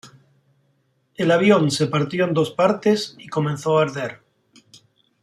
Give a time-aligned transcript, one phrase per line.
[1.13, 4.21] El avión se partió en dos partes y comenzó a arder.